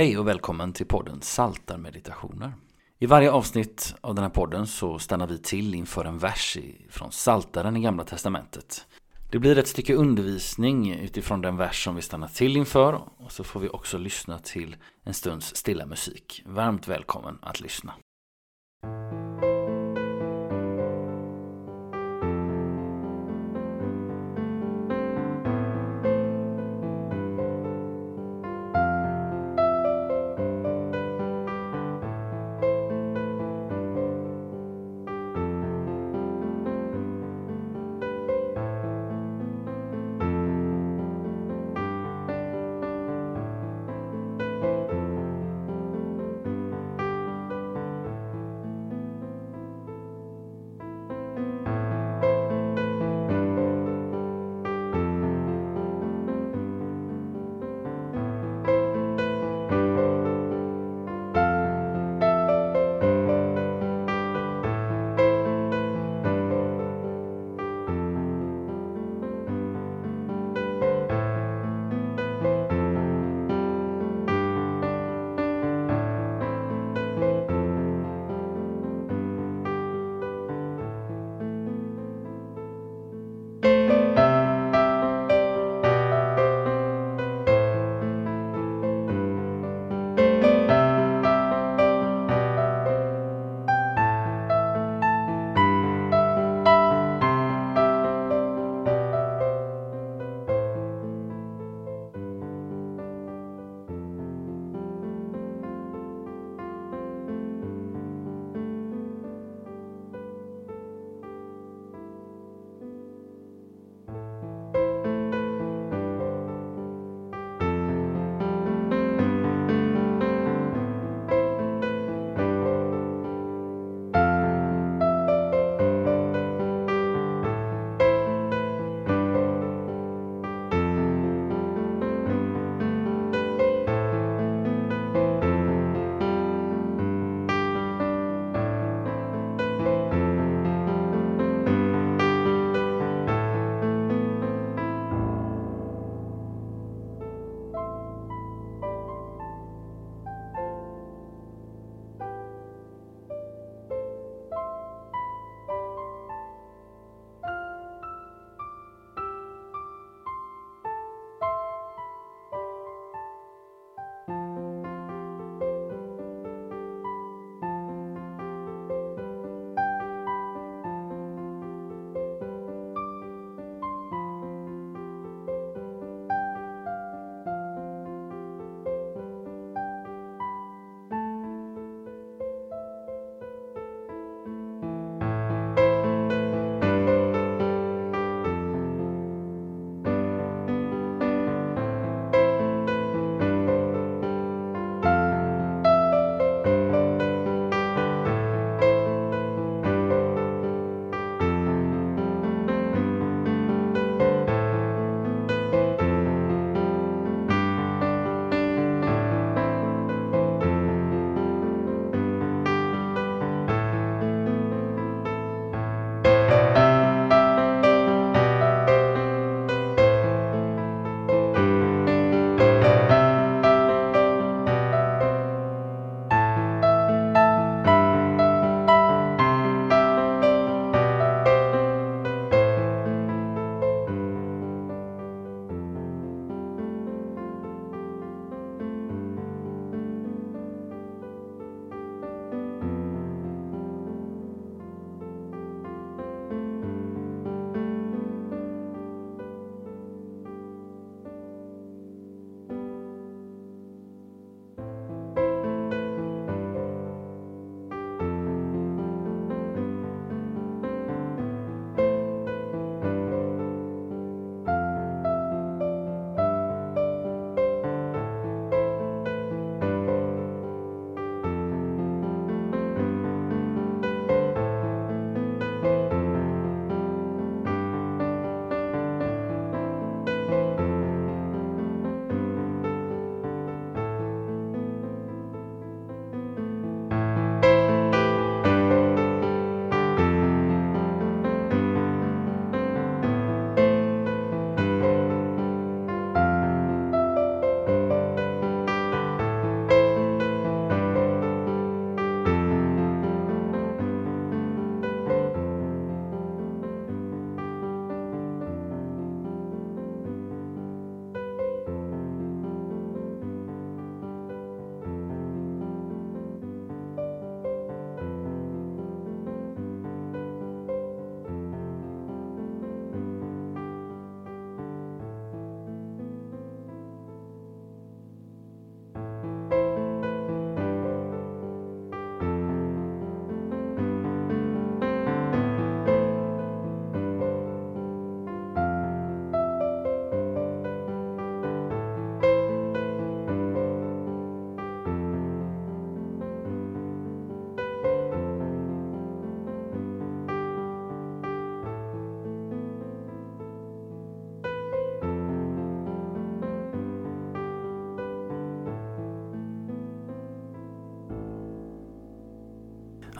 Hej 0.00 0.18
och 0.18 0.28
välkommen 0.28 0.72
till 0.72 0.86
podden 0.86 1.22
Saltarmeditationer. 1.22 2.52
I 2.98 3.06
varje 3.06 3.30
avsnitt 3.30 3.94
av 4.00 4.14
den 4.14 4.24
här 4.24 4.30
podden 4.30 4.66
så 4.66 4.98
stannar 4.98 5.26
vi 5.26 5.38
till 5.38 5.74
inför 5.74 6.04
en 6.04 6.18
vers 6.18 6.58
från 6.90 7.12
Saltaren 7.12 7.76
i 7.76 7.80
Gamla 7.80 8.04
Testamentet. 8.04 8.86
Det 9.30 9.38
blir 9.38 9.58
ett 9.58 9.68
stycke 9.68 9.94
undervisning 9.94 10.94
utifrån 10.94 11.40
den 11.40 11.56
vers 11.56 11.84
som 11.84 11.96
vi 11.96 12.02
stannar 12.02 12.28
till 12.28 12.56
inför 12.56 13.00
och 13.16 13.32
så 13.32 13.44
får 13.44 13.60
vi 13.60 13.68
också 13.68 13.98
lyssna 13.98 14.38
till 14.38 14.76
en 15.04 15.14
stunds 15.14 15.56
stilla 15.56 15.86
musik. 15.86 16.42
Varmt 16.46 16.88
välkommen 16.88 17.38
att 17.42 17.60
lyssna. 17.60 17.94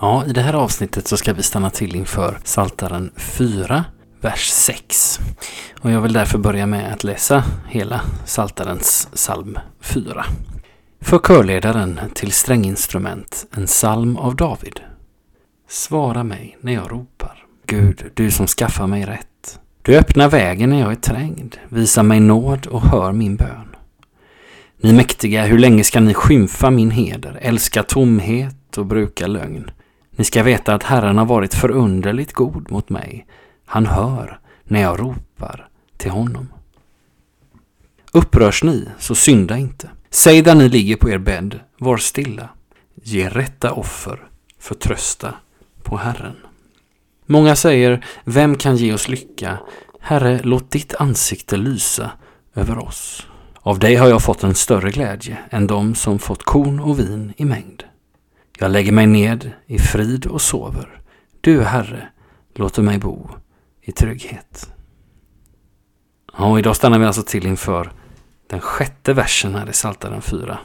Ja, 0.03 0.27
i 0.27 0.33
det 0.33 0.41
här 0.41 0.55
avsnittet 0.55 1.09
så 1.09 1.17
ska 1.17 1.33
vi 1.33 1.43
stanna 1.43 1.71
till 1.71 1.97
inför 1.97 2.39
Saltaren 2.45 3.11
4, 3.17 3.85
vers 4.21 4.49
6. 4.49 5.21
Och 5.81 5.91
jag 5.91 6.01
vill 6.01 6.13
därför 6.13 6.39
börja 6.39 6.67
med 6.67 6.93
att 6.93 7.05
läsa 7.05 7.45
hela 7.69 8.01
Saltarens 8.25 9.09
psalm 9.15 9.59
4. 9.81 10.25
För 11.01 11.19
körledaren 11.19 12.01
till 12.15 12.33
stränginstrument, 12.33 13.47
en 13.57 13.67
psalm 13.67 14.17
av 14.17 14.37
David. 14.37 14.81
Svara 15.69 16.25
mig 16.25 16.59
när 16.61 16.73
jag 16.73 16.93
ropar. 16.93 17.45
Gud, 17.67 18.11
du 18.15 18.31
som 18.31 18.47
skaffar 18.47 18.87
mig 18.87 19.05
rätt. 19.05 19.61
Du 19.83 19.97
öppnar 19.99 20.29
vägen 20.29 20.71
när 20.71 20.81
jag 20.81 20.93
är 20.93 20.97
trängd, 20.97 21.57
Visa 21.69 22.03
mig 22.03 22.21
nåd 22.21 22.67
och 22.67 22.83
hör 22.83 23.13
min 23.13 23.37
bön. 23.37 23.77
Ni 24.83 24.93
mäktiga, 24.93 25.45
hur 25.45 25.59
länge 25.59 25.85
ska 25.85 26.01
ni 26.01 26.15
skymfa 26.15 26.71
min 26.71 26.91
heder, 26.91 27.39
älska 27.43 27.83
tomhet 27.83 28.79
och 28.79 28.87
bruka 28.87 29.27
lögn? 29.27 29.71
Ni 30.21 30.25
ska 30.25 30.43
veta 30.43 30.75
att 30.75 30.83
Herren 30.83 31.19
har 31.19 31.25
varit 31.25 31.55
förunderligt 31.55 32.33
god 32.33 32.71
mot 32.71 32.89
mig. 32.89 33.27
Han 33.65 33.87
hör 33.87 34.41
när 34.65 34.81
jag 34.81 35.01
ropar 35.01 35.69
till 35.97 36.11
honom. 36.11 36.49
Upprörs 38.13 38.63
ni, 38.63 38.89
så 38.99 39.15
synda 39.15 39.59
inte. 39.59 39.91
Säg 40.11 40.43
där 40.43 40.55
ni 40.55 40.69
ligger 40.69 40.97
på 40.97 41.11
er 41.11 41.19
bädd, 41.19 41.61
var 41.79 41.97
stilla. 41.97 42.49
Ge 42.95 43.29
rätta 43.29 43.73
offer, 43.73 44.29
förtrösta 44.59 45.35
på 45.83 45.97
Herren. 45.97 46.37
Många 47.27 47.57
säger, 47.57 48.05
vem 48.25 48.57
kan 48.57 48.77
ge 48.77 48.93
oss 48.93 49.09
lycka? 49.09 49.59
Herre, 50.01 50.41
låt 50.43 50.71
ditt 50.71 50.95
ansikte 50.95 51.57
lysa 51.57 52.11
över 52.55 52.79
oss. 52.79 53.27
Av 53.55 53.79
dig 53.79 53.95
har 53.95 54.09
jag 54.09 54.23
fått 54.23 54.45
en 54.45 54.55
större 54.55 54.91
glädje 54.91 55.39
än 55.51 55.67
de 55.67 55.95
som 55.95 56.19
fått 56.19 56.43
korn 56.43 56.81
och 56.81 56.99
vin 56.99 57.33
i 57.37 57.45
mängd. 57.45 57.85
Jag 58.63 58.71
lägger 58.71 58.93
mig 58.93 59.07
ned 59.07 59.53
i 59.67 59.79
frid 59.79 60.27
och 60.27 60.43
sover. 60.43 61.03
Du, 61.41 61.63
Herre, 61.63 62.09
låter 62.55 62.83
mig 62.83 62.99
bo 62.99 63.31
i 63.81 63.93
trygghet. 63.93 64.73
Och 66.33 66.59
idag 66.59 66.77
stannar 66.77 66.99
vi 66.99 67.07
alltså 67.07 67.23
till 67.23 67.47
inför 67.47 67.93
den 68.47 68.61
sjätte 68.61 69.13
versen 69.13 69.55
här 69.55 69.69
i 69.69 69.73
Psaltaren 69.73 70.23
4. 70.23 70.59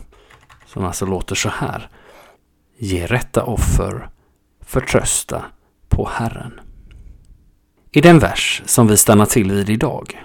Som 0.65 0.85
alltså 0.85 1.05
låter 1.05 1.35
så 1.35 1.49
här. 1.49 1.89
Ge 2.77 3.07
rätta 3.07 3.43
offer, 3.43 4.09
förtrösta 4.61 5.45
på 5.89 6.09
Herren. 6.13 6.59
I 7.91 8.01
den 8.01 8.19
vers 8.19 8.61
som 8.65 8.87
vi 8.87 8.97
stannar 8.97 9.25
till 9.25 9.51
vid 9.51 9.69
idag 9.69 10.23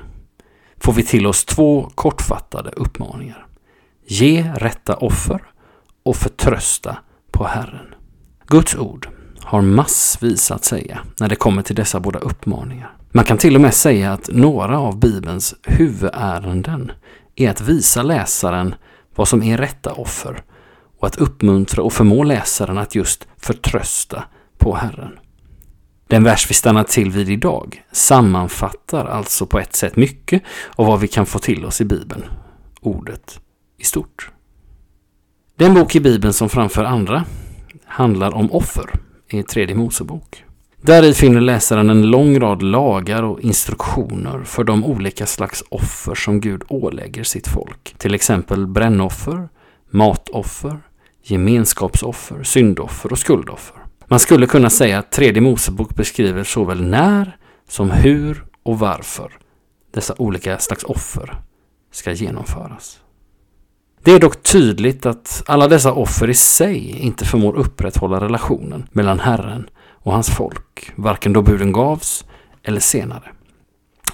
får 0.77 0.93
vi 0.93 1.03
till 1.03 1.27
oss 1.27 1.45
två 1.45 1.91
kortfattade 1.95 2.71
uppmaningar. 2.71 3.47
Ge 4.07 4.53
rätta 4.57 4.97
offer 4.97 5.43
och 6.03 6.17
förtrösta 6.17 6.97
på 7.31 7.45
Herren. 7.45 7.95
Guds 8.47 8.77
ord 8.77 9.09
har 9.43 9.61
massvis 9.61 10.51
att 10.51 10.65
säga 10.65 10.99
när 11.21 11.29
det 11.29 11.37
kommer 11.37 11.63
till 11.63 11.77
dessa 11.77 12.01
båda 12.01 12.19
uppmaningar. 12.19 12.97
Man 13.13 13.25
kan 13.25 13.39
till 13.39 13.55
och 13.55 13.61
med 13.61 13.75
säga 13.75 14.13
att 14.13 14.29
några 14.33 14.79
av 14.79 14.99
Bibelns 14.99 15.55
huvudärenden 15.63 16.93
är 17.37 17.51
att 17.51 17.61
visa 17.61 18.03
läsaren 18.03 18.75
vad 19.15 19.29
som 19.29 19.43
är 19.43 19.59
rätta 19.59 19.93
offer 19.93 20.43
och 20.99 21.07
att 21.07 21.17
uppmuntra 21.17 21.83
och 21.83 21.93
förmå 21.93 22.25
läsaren 22.25 22.79
att 22.79 22.95
just 22.95 23.29
förtrösta 23.37 24.25
på 24.59 24.75
Herren. 24.75 25.19
Den 26.09 26.25
vers 26.25 26.51
vi 26.51 26.55
stannar 26.55 26.85
till 26.85 27.11
vid 27.11 27.29
idag 27.29 27.85
sammanfattar 27.93 29.07
alltså 29.07 29.47
på 29.47 29.59
ett 29.59 29.77
sätt 29.77 29.97
mycket 29.97 30.43
av 30.77 30.87
vad 30.87 31.01
vi 31.01 31.09
kan 31.09 31.27
få 31.27 31.39
till 31.39 31.65
oss 31.65 31.81
i 31.81 31.85
Bibeln, 31.85 32.25
ordet 32.81 33.41
i 33.79 33.85
stort. 33.85 34.31
Den 35.61 35.75
bok 35.75 35.97
i 35.97 36.01
Bibeln 36.01 36.33
som 36.33 36.49
framför 36.49 36.85
andra 36.85 37.25
handlar 37.85 38.35
om 38.35 38.53
offer 38.53 38.91
i 39.29 39.43
tredje 39.43 39.77
Mosebok. 39.77 40.45
Där 40.83 41.13
finner 41.13 41.41
läsaren 41.41 41.91
en 41.91 42.03
lång 42.03 42.41
rad 42.41 42.63
lagar 42.63 43.23
och 43.23 43.41
instruktioner 43.41 44.43
för 44.45 44.65
de 44.65 44.85
olika 44.85 45.27
slags 45.27 45.65
offer 45.69 46.15
som 46.15 46.41
Gud 46.41 46.63
ålägger 46.69 47.25
sitt 47.25 47.49
folk. 47.49 47.95
Till 47.99 48.15
exempel 48.15 48.67
brännoffer, 48.67 49.49
matoffer, 49.91 50.81
gemenskapsoffer, 51.23 52.43
syndoffer 52.43 53.13
och 53.13 53.19
skuldoffer. 53.19 53.77
Man 54.07 54.21
skulle 54.21 54.47
kunna 54.47 54.71
säga 54.71 54.99
att 54.99 55.13
tredje 55.13 55.43
Mosebok 55.43 55.95
beskriver 55.95 56.45
såväl 56.45 56.83
när 56.83 57.37
som 57.69 57.91
hur 57.91 58.45
och 58.63 58.79
varför 58.79 59.33
dessa 59.95 60.15
olika 60.19 60.59
slags 60.59 60.85
offer 60.85 61.35
ska 61.93 62.13
genomföras. 62.13 63.01
Det 64.03 64.13
är 64.13 64.21
dock 64.21 64.43
tydligt 64.43 65.07
att 65.07 65.43
alla 65.47 65.69
dessa 65.69 65.93
offer 65.93 66.31
i 66.31 66.35
sig 66.35 66.99
inte 66.99 67.25
förmår 67.25 67.57
upprätthålla 67.57 68.21
relationen 68.21 68.87
mellan 68.93 69.21
Herren 69.21 69.69
och 70.03 70.13
hans 70.13 70.31
folk, 70.31 70.93
varken 70.97 71.33
då 71.33 71.43
buden 71.43 71.73
gavs 71.73 72.25
eller 72.63 72.81
senare. 72.81 73.31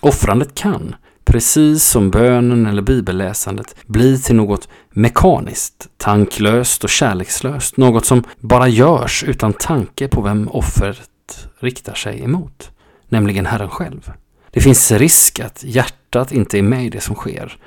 Offrandet 0.01 0.55
kan, 0.55 0.95
precis 1.25 1.85
som 1.85 2.11
bönen 2.11 2.67
eller 2.67 2.83
bibelläsandet, 2.83 3.75
bli 3.87 4.19
till 4.19 4.37
något 4.37 4.69
mekaniskt, 4.91 5.89
tanklöst 5.97 6.85
och 6.85 6.91
kärlekslöst, 6.91 7.77
något 7.77 8.05
som 8.05 8.25
bara 8.41 8.69
görs 8.69 9.25
utan 9.25 9.53
tanke 9.53 10.09
på 10.09 10.21
vem 10.23 10.49
offret 10.49 11.49
riktar 11.61 11.95
sig 11.95 12.23
emot, 12.23 12.71
nämligen 13.09 13.47
Herren 13.47 13.71
själv. 13.71 14.13
Det 14.51 14.61
finns 14.61 14.93
risk 14.93 15.41
att 15.41 15.65
hjärtat 15.65 16.33
inte 16.33 16.59
är 16.59 16.63
med 16.63 16.87
i 16.87 16.89
det 16.89 17.01
som 17.01 17.15
sker 17.15 17.59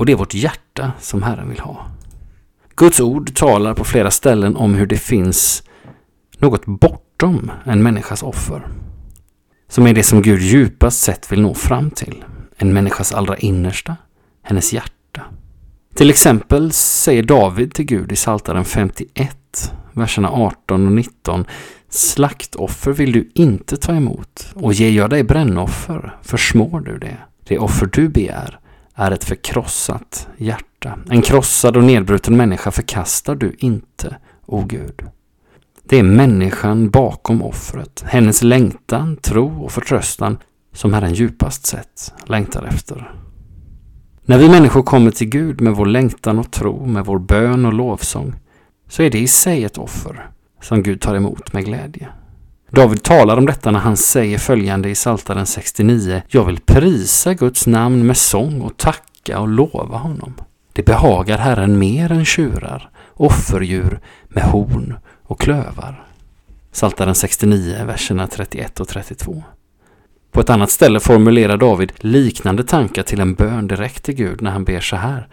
och 0.00 0.06
det 0.06 0.12
är 0.12 0.16
vårt 0.16 0.34
hjärta 0.34 0.92
som 1.00 1.22
Herren 1.22 1.48
vill 1.48 1.60
ha. 1.60 1.86
Guds 2.76 3.00
ord 3.00 3.34
talar 3.34 3.74
på 3.74 3.84
flera 3.84 4.10
ställen 4.10 4.56
om 4.56 4.74
hur 4.74 4.86
det 4.86 4.98
finns 4.98 5.62
något 6.38 6.66
bortom 6.66 7.52
en 7.64 7.82
människas 7.82 8.22
offer. 8.22 8.66
Som 9.68 9.86
är 9.86 9.94
det 9.94 10.02
som 10.02 10.22
Gud 10.22 10.40
djupast 10.40 11.00
sett 11.00 11.32
vill 11.32 11.40
nå 11.40 11.54
fram 11.54 11.90
till. 11.90 12.24
En 12.56 12.72
människas 12.72 13.12
allra 13.12 13.36
innersta, 13.36 13.96
hennes 14.42 14.72
hjärta. 14.72 15.22
Till 15.94 16.10
exempel 16.10 16.72
säger 16.72 17.22
David 17.22 17.74
till 17.74 17.84
Gud 17.84 18.12
i 18.12 18.16
Psaltaren 18.16 18.64
51, 18.64 19.72
verserna 19.92 20.30
18 20.30 20.86
och 20.86 20.92
19 20.92 21.44
Slaktoffer 21.88 22.92
vill 22.92 23.12
du 23.12 23.30
inte 23.34 23.76
ta 23.76 23.94
emot 23.94 24.52
och 24.54 24.72
ger 24.72 24.90
jag 24.90 25.10
dig 25.10 25.22
brännoffer 25.22 26.16
försmår 26.22 26.80
du 26.80 26.98
det. 26.98 27.16
Det 27.44 27.58
offer 27.58 27.86
du 27.86 28.08
begär 28.08 28.60
är 29.00 29.10
ett 29.10 29.24
förkrossat 29.24 30.28
hjärta. 30.36 30.98
En 31.10 31.22
krossad 31.22 31.76
och 31.76 31.84
nedbruten 31.84 32.36
människa 32.36 32.70
förkastar 32.70 33.34
du 33.34 33.56
inte, 33.58 34.16
o 34.46 34.64
Gud. 34.64 35.02
Det 35.84 35.98
är 35.98 36.02
människan 36.02 36.90
bakom 36.90 37.42
offret, 37.42 38.04
hennes 38.06 38.42
längtan, 38.42 39.16
tro 39.16 39.64
och 39.64 39.72
förtröstan 39.72 40.38
som 40.72 40.94
Herren 40.94 41.14
djupast 41.14 41.66
sett 41.66 42.14
längtar 42.26 42.64
efter. 42.64 43.14
När 44.22 44.38
vi 44.38 44.48
människor 44.48 44.82
kommer 44.82 45.10
till 45.10 45.28
Gud 45.28 45.60
med 45.60 45.72
vår 45.72 45.86
längtan 45.86 46.38
och 46.38 46.50
tro, 46.50 46.86
med 46.86 47.04
vår 47.04 47.18
bön 47.18 47.66
och 47.66 47.72
lovsång, 47.72 48.34
så 48.88 49.02
är 49.02 49.10
det 49.10 49.18
i 49.18 49.28
sig 49.28 49.64
ett 49.64 49.78
offer 49.78 50.30
som 50.62 50.82
Gud 50.82 51.00
tar 51.00 51.14
emot 51.14 51.52
med 51.52 51.64
glädje. 51.64 52.08
David 52.70 53.02
talar 53.02 53.36
om 53.36 53.46
detta 53.46 53.70
när 53.70 53.78
han 53.78 53.96
säger 53.96 54.38
följande 54.38 54.90
i 54.90 54.94
Psaltaren 54.94 55.46
69. 55.46 56.22
Jag 56.28 56.44
vill 56.44 56.60
prisa 56.60 57.34
Guds 57.34 57.66
namn 57.66 58.06
med 58.06 58.16
sång 58.16 58.60
och 58.60 58.76
tacka 58.76 59.40
och 59.40 59.48
lova 59.48 59.98
honom. 59.98 60.34
Det 60.72 60.82
behagar 60.82 61.38
Herren 61.38 61.78
mer 61.78 62.12
än 62.12 62.24
tjurar, 62.24 62.90
offerdjur 63.14 64.00
med 64.28 64.44
horn 64.44 64.96
och 65.22 65.40
klövar. 65.40 66.04
Psaltaren 66.72 67.14
69, 67.14 67.84
verserna 67.86 68.26
31 68.26 68.80
och 68.80 68.88
32. 68.88 69.42
På 70.32 70.40
ett 70.40 70.50
annat 70.50 70.70
ställe 70.70 71.00
formulerar 71.00 71.56
David 71.56 71.92
liknande 71.96 72.64
tankar 72.64 73.02
till 73.02 73.20
en 73.20 73.34
bön 73.34 73.66
direkt 73.66 74.04
till 74.04 74.14
Gud 74.14 74.42
när 74.42 74.50
han 74.50 74.64
ber 74.64 74.80
så 74.80 74.96
här. 74.96 75.28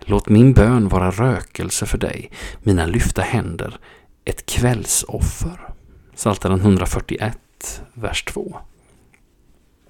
Låt 0.00 0.28
min 0.28 0.52
bön 0.52 0.88
vara 0.88 1.10
rökelse 1.10 1.86
för 1.86 1.98
dig, 1.98 2.30
mina 2.62 2.86
lyfta 2.86 3.22
händer, 3.22 3.78
ett 4.24 4.46
kvällsoffer. 4.46 5.69
Psaltaren 6.20 6.60
141, 6.60 7.38
vers 7.94 8.24
2. 8.24 8.56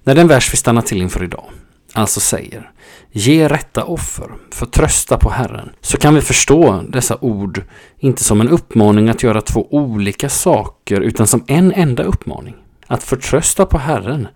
När 0.03 0.15
den 0.15 0.27
vers 0.27 0.53
vi 0.53 0.57
stannar 0.57 0.81
till 0.81 1.01
inför 1.01 1.23
idag 1.23 1.45
alltså 1.93 2.19
säger 2.19 2.71
Ge 3.11 3.47
rätta 3.47 3.83
offer, 3.83 4.31
förtrösta 4.51 5.17
på 5.17 5.29
Herren, 5.29 5.69
så 5.81 5.97
kan 5.97 6.15
vi 6.15 6.21
förstå 6.21 6.83
dessa 6.89 7.17
ord 7.21 7.63
inte 7.99 8.23
som 8.23 8.41
en 8.41 8.49
uppmaning 8.49 9.09
att 9.09 9.23
göra 9.23 9.41
två 9.41 9.67
olika 9.69 10.29
saker 10.29 11.01
utan 11.01 11.27
som 11.27 11.43
en 11.47 11.71
enda 11.71 12.03
uppmaning. 12.03 12.55
Att 12.87 13.03
förtrösta 13.03 13.65
på 13.65 13.77
Herren 13.77 14.27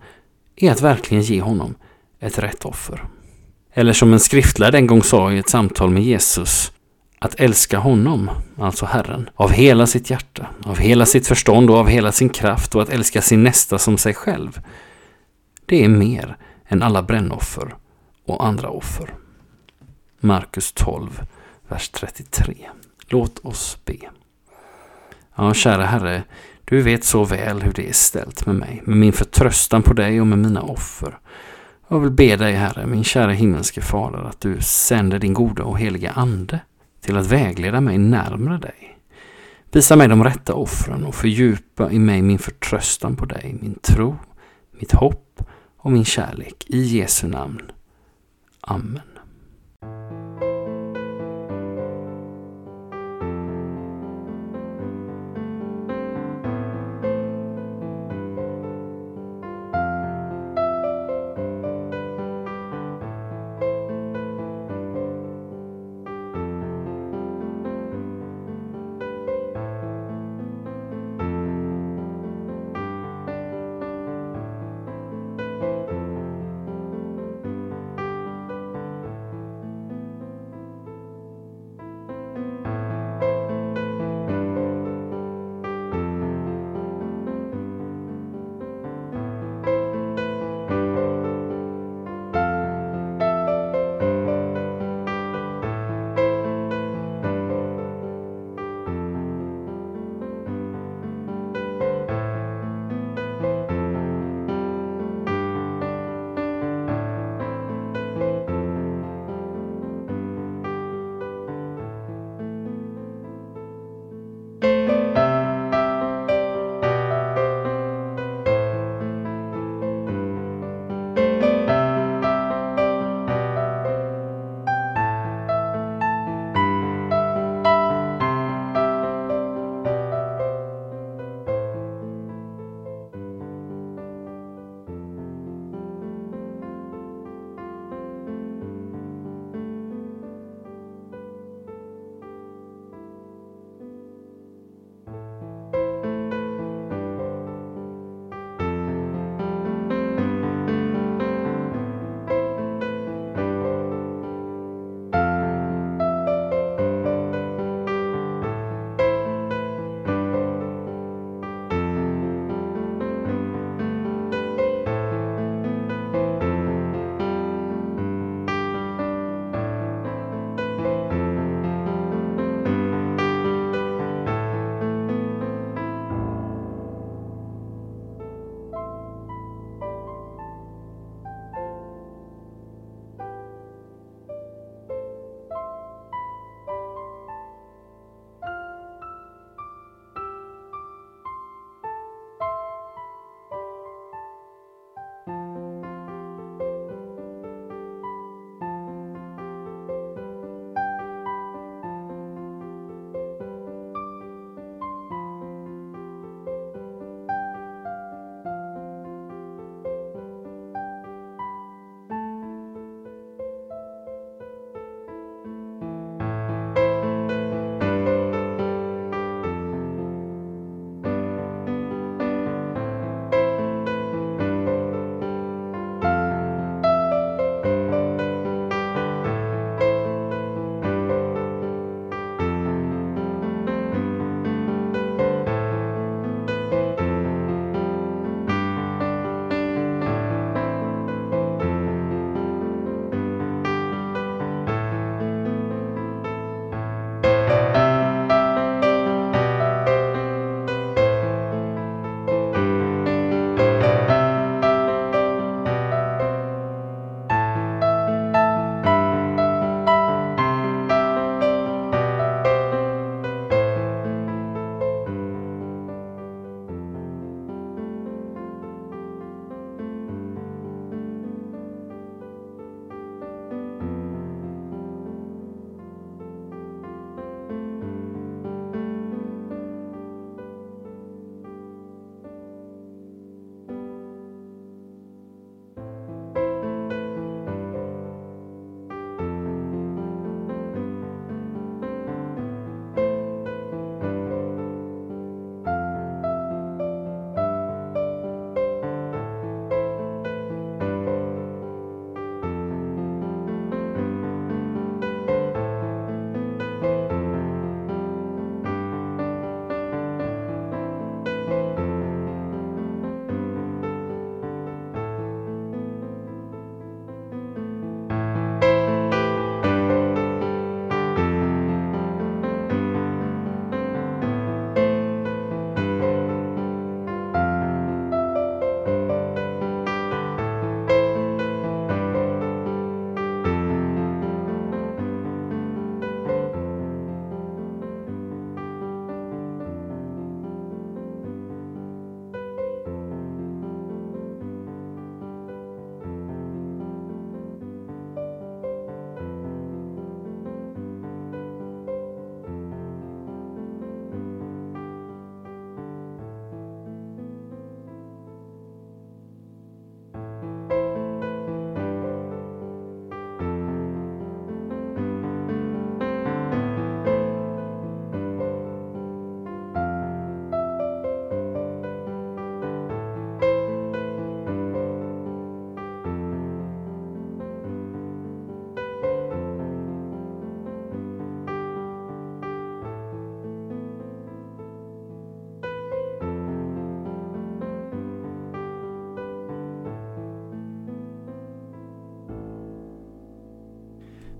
är 0.56 0.70
att 0.70 0.80
verkligen 0.80 1.22
ge 1.22 1.40
honom 1.40 1.74
ett 2.20 2.38
rätt 2.38 2.64
offer. 2.64 3.04
Eller 3.72 3.92
som 3.92 4.12
en 4.12 4.20
skriftlärd 4.20 4.74
en 4.74 4.86
gång 4.86 5.02
sa 5.02 5.32
i 5.32 5.38
ett 5.38 5.48
samtal 5.48 5.90
med 5.90 6.02
Jesus 6.02 6.72
att 7.18 7.40
älska 7.40 7.78
honom, 7.78 8.30
alltså 8.58 8.86
Herren, 8.86 9.30
av 9.34 9.50
hela 9.50 9.86
sitt 9.86 10.10
hjärta, 10.10 10.46
av 10.64 10.78
hela 10.78 11.06
sitt 11.06 11.26
förstånd 11.26 11.70
och 11.70 11.76
av 11.76 11.88
hela 11.88 12.12
sin 12.12 12.28
kraft 12.28 12.74
och 12.74 12.82
att 12.82 12.88
älska 12.88 13.22
sin 13.22 13.42
nästa 13.42 13.78
som 13.78 13.98
sig 13.98 14.14
själv. 14.14 14.60
Det 15.66 15.84
är 15.84 15.88
mer 15.88 16.36
än 16.68 16.82
alla 16.82 17.02
brännoffer 17.02 17.74
och 18.26 18.46
andra 18.46 18.68
offer. 18.68 19.14
Markus 20.20 20.72
12, 20.72 21.22
vers 21.68 21.88
33. 21.88 22.54
Låt 23.08 23.38
oss 23.38 23.78
be. 23.84 23.96
Ja, 25.34 25.54
kära 25.54 25.84
Herre, 25.84 26.22
du 26.64 26.82
vet 26.82 27.04
så 27.04 27.24
väl 27.24 27.62
hur 27.62 27.72
det 27.72 27.88
är 27.88 27.92
ställt 27.92 28.46
med 28.46 28.54
mig, 28.54 28.82
med 28.84 28.96
min 28.96 29.12
förtröstan 29.12 29.82
på 29.82 29.92
dig 29.92 30.20
och 30.20 30.26
med 30.26 30.38
mina 30.38 30.62
offer. 30.62 31.18
Jag 31.88 32.00
vill 32.00 32.10
be 32.10 32.36
dig, 32.36 32.52
Herre, 32.52 32.86
min 32.86 33.04
kära 33.04 33.32
himmelske 33.32 33.80
Fader, 33.80 34.18
att 34.18 34.40
du 34.40 34.60
sänder 34.60 35.18
din 35.18 35.34
goda 35.34 35.64
och 35.64 35.78
heliga 35.78 36.10
Ande 36.10 36.60
till 37.00 37.16
att 37.16 37.26
vägleda 37.26 37.80
mig 37.80 37.98
närmare 37.98 38.58
dig. 38.58 38.98
Visa 39.72 39.96
mig 39.96 40.08
de 40.08 40.24
rätta 40.24 40.54
offren 40.54 41.04
och 41.04 41.14
fördjupa 41.14 41.90
i 41.90 41.98
mig 41.98 42.22
min 42.22 42.38
förtröstan 42.38 43.16
på 43.16 43.24
dig, 43.24 43.56
min 43.60 43.78
tro, 43.82 44.16
mitt 44.70 44.92
hopp 44.92 45.42
och 45.76 45.92
min 45.92 46.04
kärlek. 46.04 46.64
I 46.66 46.82
Jesu 46.82 47.26
namn. 47.28 47.62
Amen. 48.60 49.00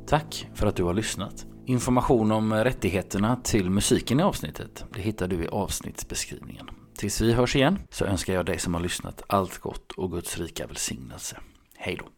Tack 0.06 0.48
för 0.54 0.66
att 0.66 0.76
du 0.76 0.82
har 0.82 0.94
lyssnat. 0.94 1.46
Information 1.66 2.32
om 2.32 2.54
rättigheterna 2.54 3.36
till 3.36 3.70
musiken 3.70 4.20
i 4.20 4.22
avsnittet 4.22 4.84
det 4.94 5.00
hittar 5.00 5.28
du 5.28 5.44
i 5.44 5.48
avsnittsbeskrivningen. 5.48 6.66
Tills 6.96 7.20
vi 7.20 7.32
hörs 7.32 7.56
igen 7.56 7.78
så 7.90 8.04
önskar 8.04 8.34
jag 8.34 8.46
dig 8.46 8.58
som 8.58 8.74
har 8.74 8.80
lyssnat 8.80 9.22
allt 9.26 9.58
gott 9.58 9.92
och 9.92 10.12
Guds 10.12 10.38
rika 10.38 10.66
välsignelse. 10.66 11.36
Hej 11.76 11.96
då! 11.96 12.15